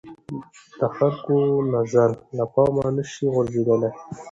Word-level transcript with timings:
د 0.79 0.81
خلکو 0.95 1.35
نظر 1.75 2.09
له 2.37 2.45
پامه 2.53 2.85
نه 2.95 3.03
شي 3.11 3.25
غورځېدلای 3.33 3.91